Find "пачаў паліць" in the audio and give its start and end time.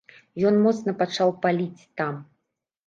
1.03-1.87